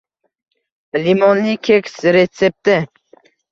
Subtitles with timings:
[1.03, 2.77] Limonli keks retsepti